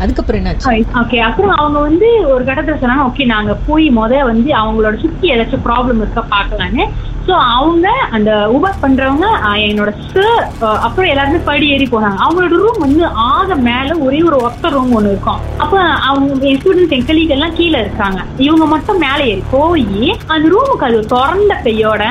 அதுக்கப்புறம் 0.00 0.40
என்னாச்சு? 0.40 0.66
ஓகே 1.00 1.18
அப்புறம் 1.18 1.54
அவங்க 1.54 1.78
வந்து 1.80 2.08
ஒரு 2.24 2.44
கட்டத்துல 2.44 2.76
சொன்னாங்க 2.80 3.04
ஓகே 3.10 3.24
நாங்க 3.26 3.54
போய் 3.66 3.90
முத 3.90 4.24
வந்து 4.24 4.50
அவங்களோட 4.52 5.00
சுத்தி 5.00 5.32
ஏதாச்சும் 5.34 5.64
ப்ராப்ளம் 5.66 6.00
இருக்கா 6.00 6.24
பார்க்கலான்னு. 6.30 6.84
ஸோ 7.26 7.34
அவங்க 7.56 7.88
அந்த 8.16 8.30
உபர் 8.56 8.80
பண்றவங்க 8.82 9.26
என்னோட 9.66 9.90
சார் 10.12 10.44
அப்புறம் 10.86 11.10
எல்லாருமே 11.10 11.40
படி 11.48 11.66
ஏறி 11.74 11.86
போனாங்க. 11.92 12.18
அவங்களோட 12.24 12.56
ரூம் 12.62 12.80
வந்து 12.84 13.02
ஆக 13.32 13.56
மேல 13.68 13.96
ஒரே 14.06 14.20
ஒரு 14.28 14.38
ஒத்த 14.46 14.70
ரூம் 14.74 14.94
ஒன்று 14.98 15.12
இருக்கும். 15.12 15.40
அப்ப 15.62 15.74
அவங்க 16.08 16.48
என் 16.50 16.58
ஸ்டூடெண்ட்ஸ் 16.60 16.94
என் 16.96 17.06
கலீக் 17.10 17.34
எல்லாம் 17.36 17.54
கீழே 17.58 17.78
இருக்காங்க. 17.84 18.20
இவங்க 18.46 18.66
மட்டும் 18.72 18.98
மேலே 19.06 19.24
ஏறி 19.32 19.44
போய் 19.54 19.86
அந்த 20.34 20.46
ரூமு 20.54 20.74
கதவு 20.82 21.04
திறந்த 21.14 21.54
கையோட 21.66 22.02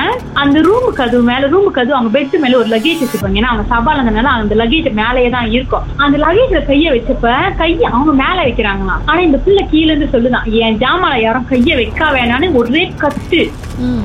அந்த 0.42 0.60
ரூமு 0.68 0.90
கதவு 1.00 1.22
மேல 1.30 1.50
ரூமு 1.54 1.72
கதவு 1.78 1.96
அவங்க 1.98 2.12
பெட் 2.16 2.36
மேல 2.44 2.58
ஒரு 2.62 2.70
லக்கேஜ் 2.74 3.02
வச்சுப்பாங்க 3.04 3.40
ஏன்னா 3.40 3.52
அவங்க 3.52 3.66
சவால் 3.74 4.00
இருந்தனால 4.00 4.32
அந்த 4.38 4.56
லக்கேஜ் 4.62 4.90
மேலேயே 5.02 5.30
தான் 5.36 5.50
இருக்கும். 5.56 5.86
அந்த 6.06 6.18
லக்கேஜ்ல 6.24 6.62
கைய 6.70 6.94
வச்சப்ப 6.96 7.34
கைய 7.60 7.90
அவங்க 7.94 8.14
மேல 8.22 8.38
வைக்கிறாங்களாம். 8.46 9.02
ஆனா 9.10 9.20
இந்த 9.28 9.40
பிள்ளை 9.46 9.64
கீழே 9.74 9.90
இருந்து 9.90 10.12
சொல்லுதான் 10.16 10.48
என் 10.64 10.80
ஜாமால 10.84 11.14
யாரும் 11.26 11.50
கைய 11.52 11.76
வைக்க 11.82 12.10
வேணான்னு 12.18 12.50
ஒரே 12.62 12.84
கத்து. 13.04 13.42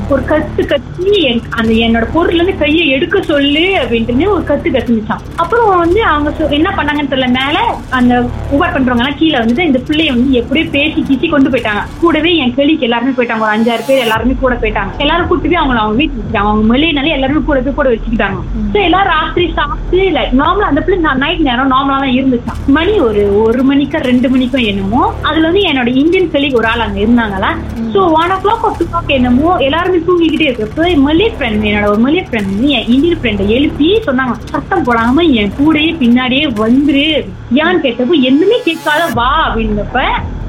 ஒரு 0.10 0.24
கத்து 0.24 0.66
கத்தி 0.66 1.14
அந்த 1.52 1.72
என்னோட 1.80 2.06
பொருள்ல 2.14 2.36
இருந்து 2.36 2.58
கையை 2.58 2.90
எடுக்க 2.90 3.22
சொல்லு 3.24 3.64
அப்படின்ட்டு 3.78 4.28
ஒரு 4.28 4.44
கத்து 4.44 4.70
கத்துனுச்சான் 4.72 5.24
அப்புறம் 5.36 5.78
வந்து 5.78 6.04
அவங்க 6.04 6.30
சொ- 6.32 6.52
என்ன 6.52 6.70
பண்ணாங்கன்னு 6.78 7.12
தெரியல 7.12 7.30
மேல 7.34 7.58
அந்த 7.90 8.14
உபர் 8.52 8.74
பண்றவங்க 8.74 9.00
எல்லாம் 9.00 9.18
கீழே 9.18 9.38
வந்து 9.38 9.64
இந்த 9.64 9.80
பிள்ளைய 9.88 10.10
வந்து 10.10 10.32
எப்படியோ 10.34 10.66
பேசி 10.70 11.02
கீசி 11.02 11.30
கொண்டு 11.30 11.50
போயிட்டாங்க. 11.50 11.82
கூடவே 12.00 12.36
என் 12.36 12.54
கிளிக்கு 12.54 12.82
எல்லாருமே 12.82 13.12
போயிட்டாங்க. 13.12 13.40
ஒரு 13.40 13.56
அஞ்சாறு 13.56 13.84
பேர் 13.88 13.98
எல்லாருமே 13.98 14.36
கூட 14.36 14.56
போயிட்டாங்க. 14.56 14.92
எல்லாரும் 14.98 15.28
கூட்டு 15.28 15.48
போய் 15.48 15.62
அவங்கள 15.62 15.80
அவங்க 15.80 15.98
வீட்டுக்கு 15.98 16.22
வச்சுட்டாங்க. 16.22 16.46
அவங்க 16.46 16.74
மொழியினாலே 16.74 17.12
எல்லாருமே 17.12 17.42
கூட 17.42 17.62
போய் 17.62 17.74
கூட 17.74 17.90
வச்சுக்கிட்டாங்க. 17.90 18.40
சோ 18.74 18.84
எல்லாரும் 18.84 19.14
ராத்திரி 19.14 19.54
சாப்பிட்டு 19.54 20.00
நார்மலா 20.38 20.70
அந்த 20.70 20.82
பிள்ளை 20.82 21.14
நைட் 21.18 21.40
நேரம் 21.40 21.72
நார்மலா 21.72 22.00
தான் 22.00 22.16
இருந்துச்சான் 22.18 22.62
மணி 22.70 23.00
ஒரு 23.00 23.22
ஒரு 23.42 23.64
மணிக்கா 23.64 24.02
ரெண்டு 24.02 24.30
மணிக்கும் 24.30 24.66
என்னமோ 24.66 25.14
அதுல 25.22 25.48
வந்து 25.48 25.64
என்னோட 25.64 25.90
இந்தியன் 25.96 26.32
கலீக் 26.32 26.54
ஒரு 26.54 26.68
ஆள் 26.68 26.80
அங்க 26.80 27.00
இருந்தாங்களா. 27.00 27.52
So 27.94 28.00
one 28.14 28.32
o'clock 28.40 28.66
two 28.74 28.86
o'clock 28.86 29.12
என்னமோ 29.12 29.50
எல்லாருமே 29.60 29.98
தூங்கிக்கிட்டே 30.08 30.48
இருக்கப்ப 30.48 30.98
மலே 30.98 31.34
ஃப்ரெண்ட் 31.38 31.66
என்னோட 31.66 31.88
ஒரு 31.88 31.98
மலே 31.98 32.22
ஃப்ரெண்ட் 32.22 32.50
வந்து 32.50 32.70
என் 32.70 32.88
இந்தியன் 32.88 33.18
ஃப்ரெண்டை 33.18 33.48
எழுப்பி 33.48 34.02
சொன்னாங்க 34.06 34.34
சத்தம் 34.46 34.86
போடாம 34.86 35.34
என் 35.34 35.54
கூடயே 35.60 35.96
பின்னாடியே 36.00 36.46
வந்துரு. 36.58 37.08
ஏன்னு 37.54 37.84
கேட்டப்போ 37.84 38.22
எதுவுமே 38.22 38.62
கேட்காத 38.66 39.06
வா 39.14 39.48
அப்படின்னப்ப 39.48 40.00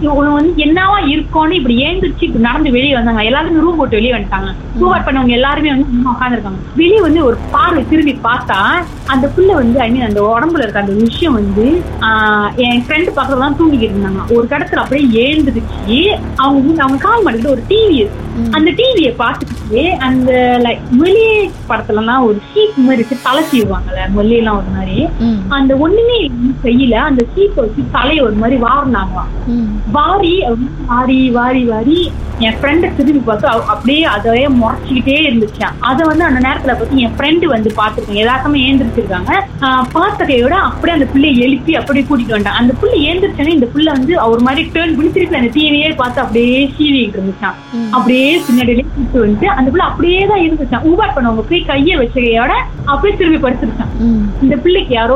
இவங்க 0.01 0.33
வந்து 0.33 0.63
என்னவா 0.63 0.99
இருக்கும்னு 1.09 1.57
இப்படி 1.57 1.77
ஏந்திரிச்சு 1.85 2.25
இப்படி 2.25 2.43
நடந்து 2.43 2.71
வெளியே 2.71 2.95
வந்தாங்க. 2.95 3.23
எல்லாருமே 3.25 3.61
ரூம் 3.61 3.79
போட்டு 3.79 3.99
வெளியே 3.99 4.15
வந்துட்டாங்க. 4.15 4.51
சூவர் 4.77 5.07
பண்ணவங்க 5.07 5.35
எல்லாருமே 5.35 5.73
வந்து 5.75 5.87
உட்காந்துருக்காங்க 6.11 6.61
வெளியே 6.77 7.01
வந்து 7.01 7.21
ஒரு 7.25 7.37
பார்வை 7.51 7.83
திரும்பி 7.87 8.15
பார்த்தா 8.23 8.59
அந்த 9.09 9.27
புள்ள 9.35 9.51
வந்து 9.55 9.79
ஐ 9.81 9.89
மீன் 9.91 10.07
அந்த 10.07 10.21
உடம்புல 10.29 10.63
இருக்க 10.63 10.81
அந்த 10.81 10.95
விஷயம் 11.01 11.35
வந்து 11.35 11.67
ஆஹ், 12.07 12.49
என் 12.65 12.83
ஃப்ரெண்டு 12.85 13.11
பக்கத்துல 13.11 13.45
தான் 13.45 13.59
தூங்கிக்கிட்டு 13.59 13.97
இருந்தாங்க. 13.97 14.25
ஒரு 14.37 14.47
கடத்துல 14.49 14.83
அப்படியே 14.83 15.07
ஏந்திரிச்சு 15.25 15.99
அவங்க 16.39 16.59
வந்து 16.63 16.85
அவங்க 16.85 17.01
கால் 17.03 17.25
மாட்டிட்டு 17.25 17.55
ஒரு 17.55 17.65
டிவி 17.69 18.01
அந்த 18.53 18.71
டிவியை 18.79 19.13
பார்த்துட்டு 19.19 19.55
அந்த 20.07 20.31
லைக் 20.65 20.83
மொழி 21.49 21.67
படத்துலலாம் 21.69 22.25
ஒரு 22.25 22.39
சீப் 22.49 22.79
மாதிரி 22.79 23.03
வச்சு 23.03 23.17
தலை 23.23 23.43
சீவுவாங்கல்ல 23.51 24.03
மொழியெல்லாம் 24.15 24.59
ஒரு 24.59 24.71
மாதிரி. 24.75 24.97
அந்த 25.51 25.73
ஒண்ணுமே 25.79 26.19
கையில 26.65 26.95
அந்த 27.03 27.23
சீப்பை 27.33 27.61
வச்சு 27.65 27.83
தலையை 27.93 28.23
ஒரு 28.25 28.37
மாதிரி 28.37 28.57
வாரினாங்களாம் 28.63 29.31
ம். 29.53 29.69
வாரி 29.93 30.33
வாரி 30.89 31.21
வாரி 31.33 31.63
வாரி 31.67 32.01
என் 32.41 32.57
ஃப்ரெண்டை 32.59 32.89
திரும்பி 32.97 33.21
பார்த்து 33.23 33.47
அப்படியே 33.73 34.03
அதையே 34.11 34.49
முறைச்சிக்கிட்டே 34.59 35.17
இருந்துச்சான் 35.23 35.79
அதை 35.83 36.03
வந்து 36.07 36.25
அந்த 36.25 36.41
நேரத்துல 36.45 36.75
பார்த்து 36.75 37.01
என் 37.05 37.15
ஃப்ரெண்டு 37.15 37.47
வந்து 37.53 37.71
பார்த்துருக்காங்க. 37.79 38.21
எல்லாருமே 38.21 38.59
ஏந்திரிச்சிருக்காங்க. 38.67 39.33
பார்த்த 39.95 40.27
அப்படியே 40.69 40.95
அந்த 40.95 41.07
பிள்ளையை 41.13 41.37
எழுப்பி 41.47 41.73
அப்படியே 41.77 42.05
கூட்டிட்டு 42.05 42.35
வந்துட்டான். 42.35 42.61
அந்த 42.61 42.73
பிள்ளை 42.81 42.99
ஏந்திரிச்சோன்னே 43.09 43.55
இந்த 43.55 43.69
பிள்ளை 43.73 43.91
வந்து 43.93 44.15
அவர் 44.19 44.41
மாதிரி 44.41 44.63
டேர்ன் 44.75 44.95
பண்ணி 44.97 45.11
திருப்பி 45.11 45.39
அந்த 45.39 45.51
டிவியே 45.57 45.91
பார்த்து 45.97 46.23
அப்படியே 46.25 46.61
சீவிக்கிட்டு 46.77 47.19
இருந்துச்சான் 47.19 47.57
அப்படியே 47.93 48.29
பின்னாடியிலே 48.47 48.85
கூப்பிட்டு 48.87 49.25
வந்துட்டு 49.25 49.49
அந்த 49.55 49.69
பிள்ளை 49.71 49.87
அப்படியே 49.89 50.21
தான் 50.27 50.45
இருந்துச்சான் 50.47 50.87
ஊபாட் 50.91 51.15
பண்ணவங்க 51.39 51.51
போய் 51.51 51.69
கையை 51.71 51.95
வச்ச 52.01 52.17
கையோட 52.21 52.53
அப்படியே 52.93 53.15
திரும்பி 53.19 53.39
படுத்துருச்சான் 53.43 53.93
ம். 54.05 54.25
இந்த 54.45 54.55
பிள்ளைக்கு 54.65 54.93
யாரோ 54.95 55.15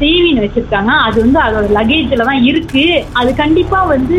சேவின்னு 0.00 0.44
வச்சிருக்காங்க. 0.44 0.92
அது 1.06 1.16
வந்து 1.24 1.38
அதோட 1.46 1.66
லக்கேஜ்ல 1.78 2.26
தான் 2.30 2.44
இருக்கு. 2.50 2.84
அது 3.20 3.30
கண்டிப்பா 3.42 3.80
வந்து 3.94 4.18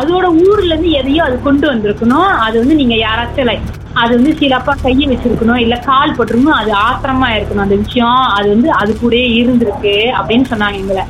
அதோட 0.00 0.26
ஊர்ல 0.46 0.72
இருந்து 0.72 0.90
எதையோ 1.00 1.22
அது 1.28 1.36
கொண்டு 1.48 1.66
வந்திருக்கணும். 1.72 2.30
அது 2.46 2.56
வந்து 2.62 2.80
நீங்க 2.80 2.96
யாராச்சும் 3.06 3.48
லைக் 3.50 3.68
அது 4.00 4.12
வந்து 4.16 4.32
சிலப்பா 4.40 4.72
கையை 4.82 5.06
வச்சிருக்கணும். 5.10 5.60
இல்ல 5.62 5.76
கால் 5.86 6.14
போட்டிருக்கணும். 6.16 6.58
அது 6.60 6.70
ஆத்திரமா 6.88 7.28
இருக்கணும். 7.36 7.64
அந்த 7.64 7.76
விஷயம் 7.84 8.20
அது 8.36 8.46
வந்து 8.54 8.68
அது 8.80 8.92
கூடயே 9.00 9.24
இருந்திருக்கு 9.40 9.94
அப்படின்னு 10.18 10.46
சொன்னாங்க 10.52 10.80
எங்களை. 10.82 11.04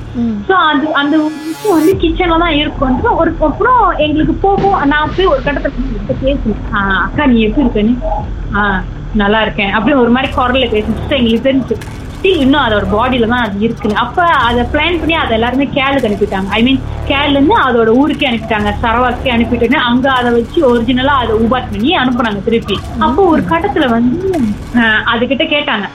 சோ 0.48 0.54
அது 0.70 0.86
அந்த 1.00 1.14
விஷயம் 1.24 1.76
வந்து 1.78 1.94
கிச்சன்ல 2.04 2.38
தான் 2.44 2.56
இருக்கும். 2.62 2.96
ஒரு 3.22 3.32
அப்புறம் 3.50 3.82
எங்களுக்கு 4.06 4.36
போகும். 4.46 4.78
நான் 4.94 5.14
போய் 5.16 5.32
ஒரு 5.34 5.42
கட்டத்துல 5.48 6.16
பேசினேன். 6.24 6.64
அக்கா 7.04 7.26
நீ 7.32 7.36
எப்படி 7.48 7.64
இருக்கன்னு? 7.66 7.94
ஆஹ் 8.60 8.80
நல்லா 9.22 9.40
இருக்கேன் 9.42 9.72
அப்படி 9.76 9.94
ஒரு 10.02 10.10
மாதிரி 10.16 10.28
குரல்ல 10.36 10.66
பேசிட்டு 10.74 11.18
எங்களுக்கு 11.20 11.48
தெரிஞ்சு. 11.48 11.76
ஸ்டில் 12.14 12.40
இன்னும் 12.44 12.64
அதோட 12.64 12.86
பாடியில 12.94 13.28
தான் 13.32 13.44
அது 13.46 13.58
இருக்குன்னு. 13.66 14.00
அப்ப 14.02 14.24
அதை 14.48 14.62
பிளான் 14.72 14.98
பண்ணி 15.00 15.14
அதை 15.20 15.32
எல்லாருமே 15.36 15.66
கேலுக்கு 15.76 16.08
அனுப்பிட்டாங்க. 16.08 16.48
ஐ 16.56 16.60
மீன் 16.66 16.80
கேல்ல 17.10 17.36
இருந்து 17.36 17.56
அதோட 17.66 17.88
ஊருக்கே 18.00 18.28
அனுப்பிட்டாங்க. 18.30 18.72
சரவாக்கே 18.82 19.32
அனுப்பிட்டு 19.36 19.78
அங்க 19.90 20.06
அதை 20.18 20.32
வச்சு 20.38 20.60
ஒரிஜினலா 20.70 21.14
அதை 21.22 21.34
உபாட் 21.44 21.70
பண்ணி 21.72 21.92
அனுப்புனாங்க 22.02 22.42
திருப்பி. 22.48 22.78
அப்போ 23.06 23.24
ஒரு 23.34 23.44
கட்டத்துல 23.52 23.88
வந்து 23.96 24.30
அதுகிட்ட 25.14 25.46
கேட்டாங்க. 25.54 25.88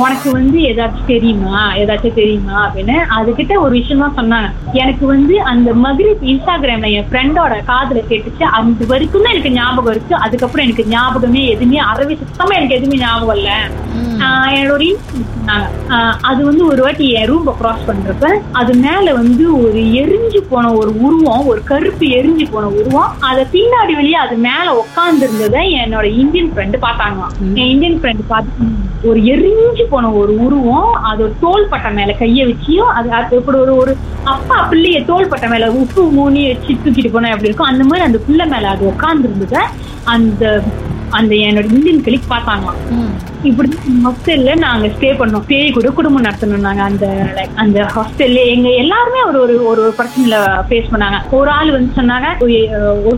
உனக்கு 0.00 0.32
வந்து 0.32 0.58
ஏதாச்சும் 0.70 1.10
தெரியுமா? 1.10 1.58
ஏதாச்சும் 1.80 2.16
தெரியுமா 2.20 2.56
அப்படின்னு 2.66 2.96
அதுகிட்ட 3.16 3.52
ஒரு 3.58 3.72
விஷயம் 3.78 4.02
தான் 4.04 4.16
சொன்னாங்க. 4.20 4.48
எனக்கு 4.72 5.06
வந்து 5.06 5.34
அந்த 5.42 5.70
மகிரிப் 5.84 6.24
இன்ஸ்டாகிராம்ல 6.32 6.90
என் 6.98 7.08
ஃப்ரெண்டோட 7.10 7.56
காதுல 7.70 8.02
கேட்டுச்சு. 8.10 8.44
அந்த 8.58 8.84
வரைக்கும் 8.92 9.22
தான் 9.22 9.32
எனக்கு 9.32 9.52
ஞாபகம் 9.52 9.92
இருக்கு. 9.94 10.14
அதுக்கப்புறம் 10.14 10.64
எனக்கு 10.64 10.86
ஞாபகமே 10.88 11.44
எதுவுமே 11.54 11.76
அறவே 11.90 12.16
சுத்தமா 12.22 12.54
எனக்கு 12.54 12.74
எதுவுமே 12.74 12.98
ஞாபகம் 13.04 13.36
இல்ல. 13.36 13.52
என்னோட 14.54 14.82
அது 16.24 16.40
வந்து 16.44 16.62
ஒரு 16.66 16.80
வாட்டி 16.82 17.06
என் 17.12 17.28
ரூம்ப 17.30 17.52
கிராஸ் 17.58 17.86
பண்றப்ப 17.86 18.26
அது 18.58 18.72
மேல 18.82 19.14
வந்து 19.14 19.44
ஒரு 19.60 19.80
எரிஞ்சு 20.00 20.40
போன 20.50 20.72
ஒரு 20.74 20.90
உருவம் 21.02 21.46
ஒரு 21.46 21.60
கருப்பு 21.64 22.06
எரிஞ்சு 22.18 22.46
போன 22.50 22.70
உருவம் 22.76 23.10
அதை 23.28 23.42
பின்னாடி 23.52 23.92
வெளியே 23.96 24.18
அது 24.20 24.36
மேல 24.44 24.66
உட்கார்ந்து 24.82 25.26
இருந்ததை 25.26 25.62
என்னோட 25.80 26.06
இந்தியன் 26.22 26.52
ஃப்ரெண்டு 26.52 26.78
பார்த்தாங்களாம். 26.84 27.34
என் 27.56 27.72
இந்தியன் 27.74 27.98
ஃப்ரெண்டு 28.00 28.24
பார்த்து 28.28 28.68
ஒரு 29.04 29.20
எரிஞ்சு 29.30 29.84
போன 29.90 30.10
ஒரு 30.18 30.32
உருவம் 30.44 30.90
அது 31.08 31.20
ஒரு 31.22 31.34
தோள்பட்டை 31.40 31.90
மேல 31.92 32.12
கைய 32.18 32.42
வச்சியும் 32.50 32.92
அது 32.92 33.08
அது 33.18 33.38
இப்படி 33.38 33.58
ஒரு 33.58 33.74
ஒரு 33.76 33.92
அப்பா 34.26 34.58
பிள்ளைய 34.70 34.98
தோள்பட்டை 35.06 35.48
மேல 35.48 35.70
உப்பு 35.80 36.02
மூணி 36.18 36.42
வச்சு 36.48 36.72
தூக்கிட்டு 36.76 37.10
போனா 37.10 37.32
எப்படி 37.32 37.48
இருக்கும்? 37.48 37.70
அந்த 37.70 37.84
மாதிரி 37.84 38.06
அந்த 38.08 38.20
பிள்ளை 38.26 38.46
மேல 38.46 38.70
அது 38.74 38.84
உட்கார்ந்து 38.92 39.28
இருந்தத 39.28 39.56
அந்த 40.06 40.44
அந்த 41.18 41.32
என்னோட 41.48 41.66
இந்தியன் 41.76 42.02
கிளிக் 42.06 42.30
பார்த்தாங்களாம். 42.32 42.80
இப்படி 43.48 43.68
ஹாஸ்டல்ல 44.04 44.50
நாங்க 44.64 44.86
ஸ்டே 44.94 45.08
பண்ணோம். 45.20 45.46
பேய் 45.50 45.74
கூட 45.76 45.88
குடும்பம் 45.98 46.26
நடத்தணும் 46.26 46.66
நாங்க 46.66 46.82
அந்த 46.90 47.06
like 47.38 47.54
அந்த 47.62 47.78
ஹாஸ்டல்ல 47.94 48.42
எங்க 48.54 48.68
எல்லாருமே 48.82 49.20
ஒரு 49.30 49.40
ஒரு 49.42 49.54
ஒரு 49.70 49.84
பிரச்சனையில 49.98 50.36
ஃபேஸ் 50.68 50.90
பண்ணாங்க. 50.92 51.18
ஒரு 51.38 51.50
ஆள் 51.58 51.74
வந்து 51.76 51.98
சொன்னாங்க 51.98 52.28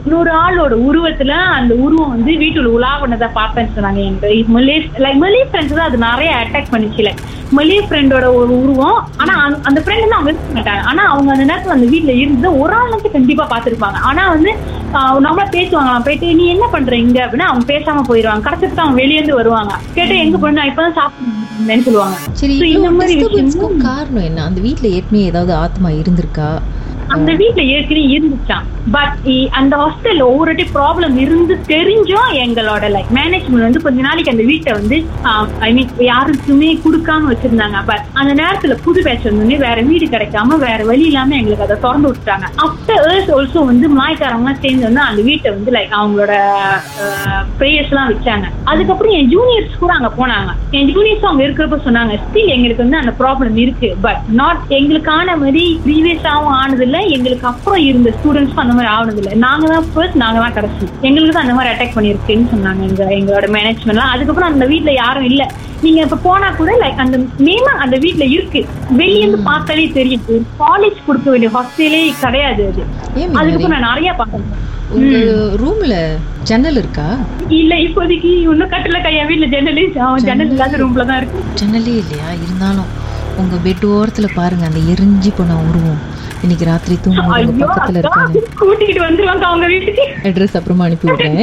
இன்னொரு 0.04 0.32
ஆளோட 0.44 0.74
உருவத்துல 0.88 1.32
அந்த 1.58 1.72
உருவம் 1.84 2.14
வந்து 2.16 2.32
வீட்டுல 2.42 2.74
உலாவனதை 2.76 3.28
பார்த்தேன்னு 3.38 3.76
சொன்னாங்க 3.78 4.02
எங்க 4.10 4.32
மலே 4.56 4.76
லைக் 5.04 5.22
மலே 5.24 5.42
ஃப்ரெண்ட்ஸ் 5.50 5.78
தான் 5.78 5.88
அது 5.90 6.00
நிறைய 6.08 6.32
அட்டாக் 6.42 6.72
பண்ணிச்சு 6.74 7.06
லைக் 7.08 7.22
மலே 7.54 7.80
ஃப்ரெண்டோட 7.80 8.34
ஒரு 8.34 8.62
உருவம். 8.62 9.08
ஆனா 9.16 9.54
அந்த- 9.62 9.80
ஃப்ரெண்ட் 9.80 10.00
வந்து 10.00 10.14
அவங்க 10.14 10.30
இருக்க 10.30 10.60
மாட்டாங்க. 10.60 10.80
ஆனா 10.80 11.04
அவங்க 11.04 11.32
அந்த 11.32 11.54
நேரத்துல 11.54 11.68
அந்த 11.68 11.86
வீட்டுல 11.86 12.16
இருந்து 12.16 12.58
ஒரு 12.58 12.72
ஆள் 12.72 12.90
வந்து 12.90 13.10
கண்டிப்பா 13.10 13.48
பாத்துருப்பாங்க. 13.48 14.00
ஆனா 14.00 14.28
வந்து 14.28 14.54
நம்மள 14.94 15.44
பேசுவாங்களாம். 15.50 16.04
போயிட்டு 16.04 16.34
நீ 16.34 16.46
என்ன 16.46 16.66
பண்ற 16.66 16.96
இங்க? 16.96 17.26
அப்படின்னா 17.26 17.38
அவங்க 17.38 17.74
பேசாம 17.74 18.00
போயிருவாங்க. 18.02 18.42
கடைசிக்கு 18.42 18.80
அவங்க 18.80 19.00
வெளியே 19.00 19.14
இருந்து 19.14 19.34
வருவாங்க. 19.34 19.74
கேட்டு 19.94 20.18
எங்க 20.18 20.50
நான் 20.50 20.68
இப்பதான் 20.68 20.96
சாப்பிட்டேன்னு 20.96 21.82
சொல்லுவாங்க. 21.82 22.16
சரி 22.32 22.56
இந்த 22.56 22.90
மாதிரி 22.90 23.20
காரணம் 23.78 24.22
என்ன? 24.22 24.44
அந்த 24.44 24.60
வீட்ல 24.60 24.88
ஏற்கனவே 24.88 25.26
ஏதாவது 25.26 25.54
ஆத்மா 25.54 25.88
இருந்திருக்கா? 25.88 26.58
அந்த 27.14 27.32
வீட்ல 27.32 27.62
ஏற்கனவே 27.74 28.06
இருந்துச்சான் 28.16 28.66
பட் 28.94 29.18
அந்த 29.58 29.74
ஹாஸ்டல்ல 29.76 30.24
ஒவ்வொரு 30.30 30.64
ப்ராப்ளம் 30.76 31.14
இருந்து 31.24 31.54
தெரிஞ்சும் 31.72 32.30
எங்களோட 32.44 32.84
லைக் 32.94 33.10
மேனேஜ்மெண்ட் 33.18 33.66
வந்து 33.66 33.82
கொஞ்ச 33.82 34.00
நாளைக்கு 34.06 34.32
அந்த 34.34 34.44
வீட்டை 34.50 34.72
வந்து 34.72 34.96
ஐ 35.66 35.72
மீன் 35.72 35.92
யாருக்குமே 36.08 36.70
கொடுக்காம 36.84 37.28
வச்சிருந்தாங்க. 37.32 37.78
பட் 37.90 38.04
அந்த 38.20 38.32
நேரத்துல 38.42 38.74
புது 38.86 39.02
பேட்ச் 39.02 39.26
வந்தோடனே 39.28 39.58
வேற 39.66 39.80
வீடு 39.80 40.06
கிடைக்காம 40.14 40.58
வேற 40.66 40.84
வழி 40.84 41.04
இல்லாம 41.10 41.36
எங்களுக்கு 41.40 41.66
அதை 41.66 41.76
திறந்து 41.84 42.08
விட்டுட்டாங்க. 42.10 42.48
ஆஃப்டர் 42.66 43.02
ஏர்ஸ் 43.12 43.30
ஆல்சோ 43.36 43.62
வந்து 43.70 43.88
மாய்க்காரங்க 44.00 44.54
சேர்ந்து 44.64 44.88
வந்து 44.88 45.02
அந்த 45.08 45.22
வீட்டை 45.22 45.50
வந்து 45.56 45.72
லைக் 45.76 45.94
அவங்களோட 46.00 46.34
ப்ரேயர்ஸ் 47.60 47.92
எல்லாம் 47.92 48.10
வச்சாங்க. 48.12 48.46
அதுக்கப்புறம் 48.72 49.16
என் 49.18 49.32
ஜூனியர்ஸ் 49.34 49.80
கூட 49.82 49.92
அங்க 49.98 50.10
போனாங்க. 50.20 50.52
என் 50.78 50.90
ஜூனியர்ஸ் 50.94 51.28
அவங்க 51.28 51.42
இருக்கிறப்ப 51.46 51.80
சொன்னாங்க 51.88 52.20
ஸ்டில் 52.26 52.52
எங்களுக்கு 52.56 52.84
வந்து 52.86 53.00
அந்த 53.02 53.14
ப்ராப்ளம் 53.22 53.56
இருக்கு. 53.64 53.94
பட் 54.06 54.22
நாட் 54.40 54.62
எங்களுக்கான 54.80 55.38
மாதிரி 55.44 55.80
ப்ரீவியஸாவும் 55.86 56.54
ஆனது 56.60 56.92
இல்ல 56.94 57.14
எங்களுக்கு 57.14 57.46
அப்புறம் 57.50 57.80
இருந்த 57.86 58.08
ஸ்டூடெண்ட்ஸ்க்கும் 58.16 58.62
அந்த 58.62 58.74
மாதிரி 58.76 58.90
ஆனது 58.90 59.20
இல்ல 59.20 59.30
நாங்க 59.44 59.64
தான் 59.70 59.86
ஃபர்ஸ்ட் 59.88 60.18
நாங்க 60.22 60.38
தான் 60.42 60.54
கடைசி. 60.56 60.84
எங்களுக்கு 61.08 61.34
தான் 61.34 61.44
அந்த 61.46 61.54
மாதிரி 61.58 61.70
அட்டாக் 61.72 61.96
பண்ணிருக்குன்னு 61.96 62.50
சொன்னாங்க 62.52 62.82
எங்க 62.88 63.02
எங்களோட 63.16 63.46
மேனேஜ்மெண்ட்லாம் 63.56 64.12
அதுக்கப்புறம் 64.14 64.50
அந்த 64.50 64.66
வீட்ல 64.72 64.92
யாரும் 64.94 65.26
இல்ல. 65.30 65.42
நீங்க 65.84 66.00
இப்ப 66.06 66.18
போனா 66.26 66.48
கூட 66.58 66.70
லைக் 66.82 67.02
அந்த 67.04 67.16
நேமா 67.46 67.72
அந்த 67.84 67.96
வீட்ல 68.04 68.24
இருக்கு. 68.36 68.60
வெளிய 69.00 69.24
இருந்து 69.24 69.40
பார்த்தாலே 69.48 69.86
தெரியும் 69.98 70.22
காலேஜ் 70.62 71.04
கொடுக்க 71.06 71.26
வேண்டிய 71.30 71.50
ஹாஸ்டலே 71.56 72.02
கிடையாது 72.22 72.62
அது. 72.70 72.84
ஏன் 73.20 73.36
அதுக்கு 73.40 73.58
மீனாரி? 73.58 73.74
நான் 73.76 73.88
நிறைய 73.88 74.12
உங்க 74.96 75.18
ரூம்ல 75.60 75.94
ஜன்னல் 76.48 76.78
இருக்கா? 76.80 77.06
இல்ல 77.58 77.74
இப்போதைக்கு 77.86 78.30
இன்னும் 78.44 78.72
கட்டல 78.74 78.98
கையா 79.06 79.24
வீட்ல 79.30 79.46
ஜன்னலே 79.54 79.84
ஜன்னல் 80.28 80.52
இல்லாத 80.52 80.82
ரூம்ல 80.82 81.06
தான் 81.10 81.20
இருக்கு. 81.22 81.40
ஜன்னலே 81.60 81.94
இல்லையா? 82.02 82.28
இருந்தாலும் 82.38 82.90
உங்க 83.42 83.56
பெட் 83.64 83.86
ஓரத்துல 83.94 84.26
பாருங்க 84.34 84.64
அந்த 84.66 84.80
எரிஞ்சு 84.92 85.30
போன 85.38 85.56
உருவம். 85.68 86.02
இன்னைக்கு 86.44 86.64
ராத்திரி 86.64 86.94
தூங்கும்போது 87.04 87.52
பக்கத்துல 87.62 88.00
இருக்காங்க 88.02 88.40
கூட்டிக்கிட்டு 88.58 89.02
வந்துருவாங்க 89.04 89.44
அவங்க 89.50 89.66
வீட்டுக்கு. 89.66 90.04
அட்ரஸ் 90.28 90.56
அப்புறமா 90.56 90.84
அனுப்பி 90.84 91.08
விடுறேன். 91.10 91.42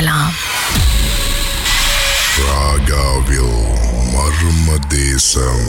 கேட்கலாம். 0.00 0.32
ராகாவில் 2.36 3.60
மர்ம 4.12 4.78
தேசம். 4.88 5.66